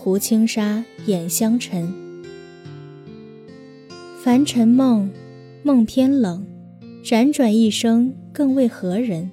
[0.00, 1.92] 半壶轻纱掩香尘，
[4.24, 5.10] 凡尘梦，
[5.62, 6.46] 梦偏冷，
[7.04, 9.30] 辗转一生更为何人？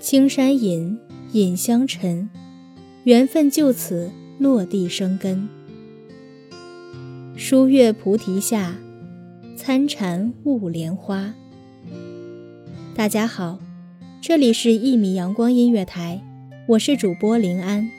[0.00, 0.98] 青山隐，
[1.32, 2.30] 隐香尘，
[3.04, 5.46] 缘分就此落地生根。
[7.36, 8.78] 书月菩提下，
[9.54, 11.34] 参禅悟莲花。
[12.94, 13.58] 大家好，
[14.22, 16.22] 这里是一米阳光音乐台，
[16.66, 17.90] 我是主播林安。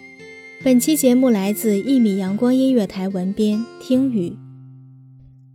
[0.62, 4.36] 本期节目来自一米阳光音乐台文编听雨。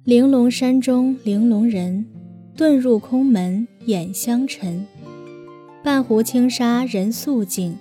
[0.03, 2.07] 玲珑山中玲珑人，
[2.57, 4.87] 遁入空门掩香尘。
[5.83, 7.77] 半壶轻纱人素净，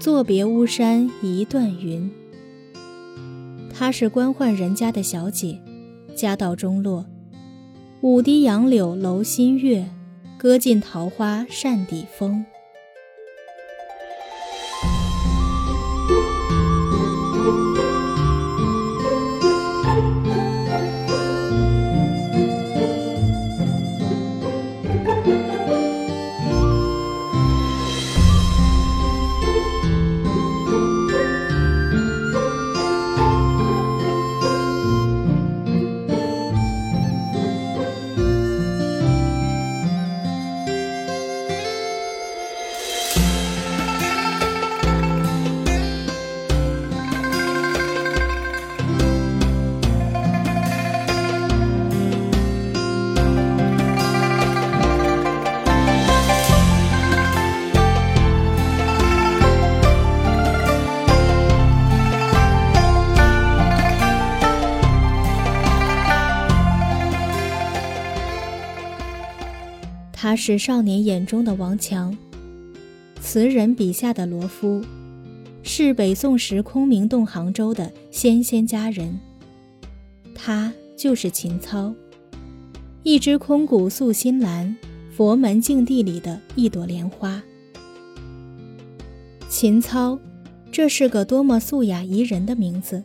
[0.00, 2.10] 作别巫山一段云。
[3.70, 5.60] 她是官宦人家的小姐，
[6.14, 7.04] 家道中落。
[8.00, 9.86] 舞堤杨柳楼新月，
[10.38, 12.42] 歌尽桃花扇底风。
[70.20, 72.18] 他是少年眼中的王强，
[73.20, 74.84] 词人笔下的罗敷，
[75.62, 79.16] 是北宋时空明洞杭州的仙仙佳人。
[80.34, 81.94] 他就是秦操，
[83.04, 84.76] 一只空谷素心兰，
[85.16, 87.40] 佛门净地里的一朵莲花。
[89.48, 90.18] 秦操，
[90.72, 93.04] 这是个多么素雅宜人的名字。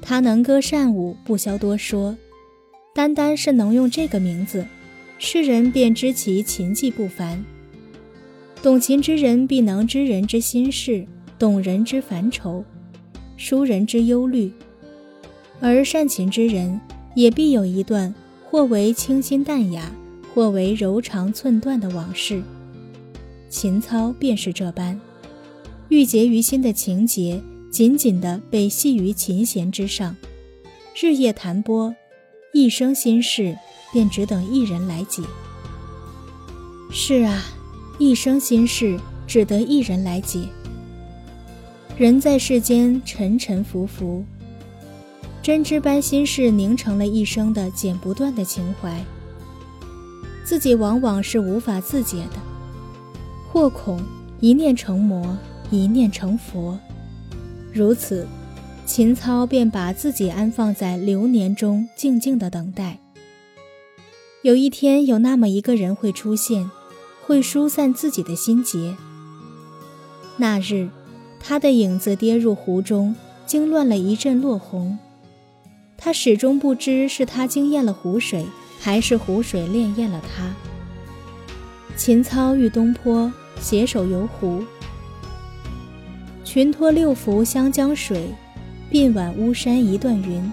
[0.00, 2.16] 他能歌善舞，不消多说，
[2.94, 4.64] 单单是能用这个名字。
[5.22, 7.44] 世人便知其琴技不凡。
[8.62, 11.06] 懂琴之人必能知人之心事，
[11.38, 12.64] 懂人之烦愁，
[13.36, 14.50] 书人之忧虑；
[15.60, 16.80] 而善琴之人
[17.14, 18.14] 也必有一段
[18.46, 19.92] 或为清新淡雅，
[20.32, 22.42] 或为柔肠寸断的往事。
[23.50, 24.98] 琴操便是这般，
[25.90, 30.16] 郁结于心的情节，紧紧地被系于琴弦之上，
[30.98, 31.94] 日夜弹拨，
[32.54, 33.58] 一生心事。
[33.92, 35.22] 便只等一人来解。
[36.90, 37.42] 是啊，
[37.98, 40.48] 一生心事只得一人来解。
[41.96, 44.24] 人在世间沉沉浮浮，
[45.42, 49.04] 针织般心事凝成了一生的剪不断的情怀。
[50.44, 52.40] 自己往往是无法自解的，
[53.52, 54.02] 或恐
[54.40, 55.36] 一念成魔，
[55.70, 56.76] 一念成佛。
[57.72, 58.26] 如此，
[58.84, 62.98] 秦操便把自己安放在流年中，静静的等待。
[64.42, 66.70] 有一天，有那么一个人会出现，
[67.20, 68.96] 会疏散自己的心结。
[70.38, 70.88] 那日，
[71.38, 73.14] 他的影子跌入湖中，
[73.44, 74.98] 惊乱了一阵落红。
[75.98, 78.46] 他始终不知是他惊艳了湖水，
[78.78, 80.54] 还是湖水潋滟了他。
[81.94, 84.64] 秦操遇东坡，携手游湖。
[86.44, 88.30] 群托六福湘江水，
[88.90, 90.50] 鬓挽巫山一段云。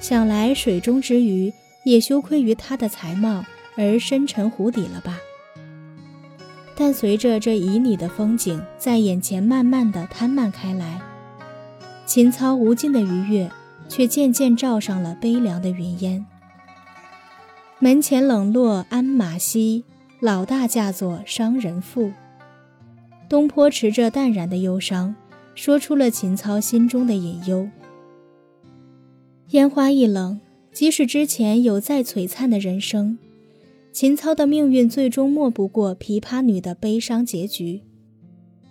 [0.00, 1.52] 想来水中之鱼。
[1.84, 3.44] 也羞愧于他的才貌
[3.76, 5.18] 而深沉湖底了吧？
[6.76, 11.00] 但随着这旖旎的风景在眼前慢慢的摊漫开来，
[12.04, 13.48] 秦操无尽的愉悦
[13.88, 16.26] 却渐渐罩上了悲凉的云烟。
[17.78, 19.84] 门前冷落鞍马稀，
[20.20, 22.10] 老大嫁作商人妇。
[23.28, 25.14] 东坡持着淡然的忧伤，
[25.54, 27.68] 说出了秦操心中的隐忧。
[29.50, 30.40] 烟花易冷。
[30.74, 33.16] 即使之前有再璀璨的人生，
[33.92, 37.82] 秦操的命运最终莫不过琵琶女的悲伤结局，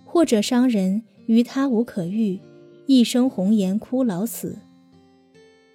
[0.03, 2.39] 或者商人于他无可遇，
[2.87, 4.57] 一生红颜枯老死。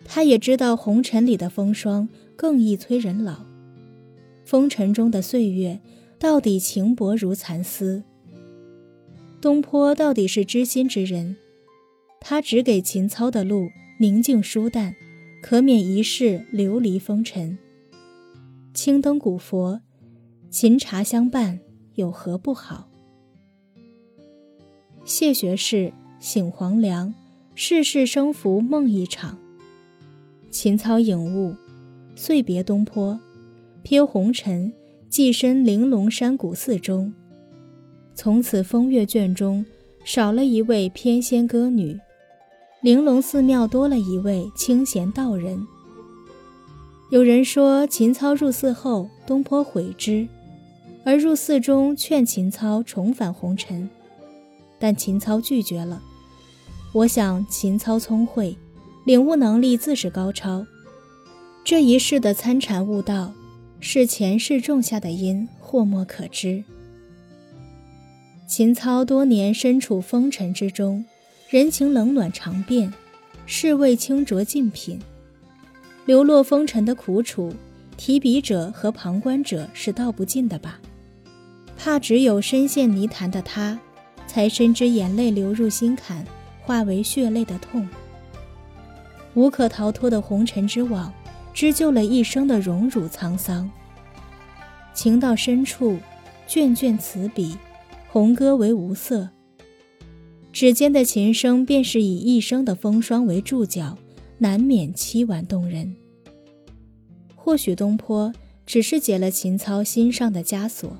[0.05, 3.47] 他也知道红尘里的风霜更易催人老，
[4.45, 5.81] 风尘中的岁月
[6.19, 8.03] 到底情薄如蚕丝。
[9.41, 11.37] 东坡到底是知心之人，
[12.21, 14.95] 他只给秦操的路宁静舒淡。
[15.41, 17.57] 可免一世流离风尘。
[18.75, 19.81] 青灯古佛，
[20.51, 21.61] 琴茶相伴，
[21.95, 22.89] 有何不好？
[25.05, 27.15] 谢学士，醒黄粱，
[27.55, 29.39] 世事生浮梦一场。
[30.51, 31.55] 秦操颖悟，
[32.15, 33.19] 遂别东坡，
[33.85, 34.73] 瞥红尘，
[35.09, 37.13] 寄身玲珑山谷寺中。
[38.15, 39.65] 从此风月卷中
[40.05, 41.99] 少了一位翩仙歌女。
[42.81, 45.67] 玲珑寺庙多了一位清闲道人。
[47.11, 50.29] 有人说，秦操入寺后，东坡悔之，
[51.05, 53.91] 而入寺中劝秦操重返红尘，
[54.79, 56.01] 但秦操拒绝了。
[56.93, 58.57] 我想，秦操聪慧，
[59.05, 60.65] 领悟能力自是高超。
[61.65, 63.33] 这一世的参禅悟道，
[63.81, 66.63] 是前世种下的因，或莫可知。
[68.47, 71.05] 秦操多年身处风尘之中。
[71.49, 72.93] 人情冷暖常变，
[73.47, 75.01] 世味清浊尽品。
[76.05, 77.55] 流落风尘的苦楚，
[77.97, 80.79] 提笔者和旁观者是道不尽的吧？
[81.75, 83.81] 怕只有深陷泥潭的他，
[84.27, 86.23] 才深知眼泪流入心坎，
[86.61, 87.89] 化为血泪的痛。
[89.33, 91.11] 无可逃脱的红尘之网，
[91.55, 93.71] 织就了一生的荣辱沧桑。
[94.93, 95.97] 情到深处，
[96.47, 97.57] 卷卷此笔，
[98.07, 99.31] 红歌为无色。
[100.59, 103.97] 指尖的琴声，便是以一生的风霜为注脚，
[104.39, 105.95] 难免凄婉动人。
[107.37, 108.33] 或许东坡
[108.67, 110.97] 只是解了秦操心上的枷锁，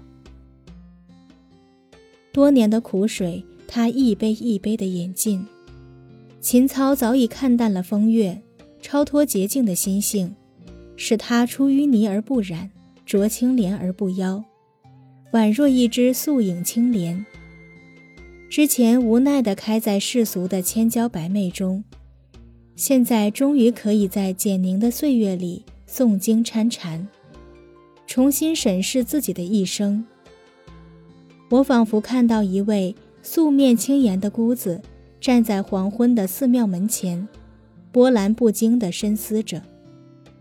[2.33, 5.45] 多年的苦水，他一杯一杯的饮尽。
[6.41, 8.41] 秦操早已看淡了风月，
[8.81, 10.33] 超脱洁净的心性，
[10.95, 12.71] 使他出淤泥而不染，
[13.05, 14.45] 濯清涟而不妖，
[15.33, 17.27] 宛若一只素影青莲。
[18.51, 21.85] 之前无奈地开在世俗的千娇百媚中，
[22.77, 27.07] 现在终于可以在简宁的岁月里诵经参禅，
[28.07, 30.03] 重新审视自己的一生。
[31.51, 34.81] 我仿佛看到一位素面轻颜的姑子
[35.21, 37.29] 站在黄昏的寺庙门前，
[37.93, 39.63] 波澜不惊地深思着，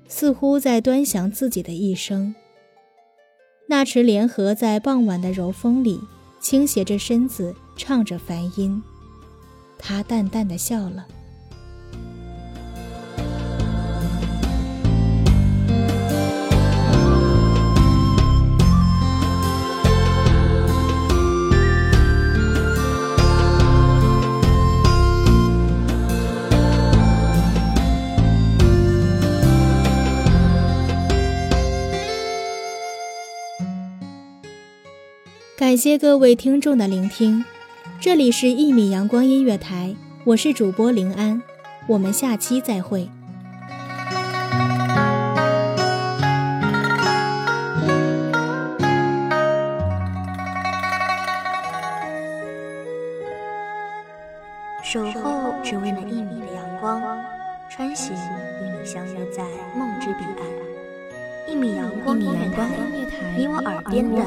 [0.08, 2.34] 似乎在端详自己的一生。
[3.68, 6.00] 那池莲荷在傍晚的柔风里
[6.40, 7.54] 倾斜着身子。
[7.78, 8.84] 唱着梵音，
[9.78, 11.06] 他淡淡的笑了。
[35.56, 37.44] 感谢各位听众的聆听。
[38.00, 41.42] 这里是《一米阳光音乐台》，我是主播林安，
[41.88, 43.10] 我们下期再会。
[54.84, 57.02] 守候只为那一米的阳光，
[57.68, 59.44] 穿行与你相约在
[59.76, 60.46] 梦之彼岸。
[61.52, 62.68] 一米阳光音乐台，
[63.36, 64.22] 你我耳边的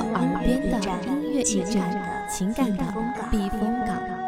[1.06, 2.84] 音乐驿站，情感的。
[3.30, 4.19] 避风港。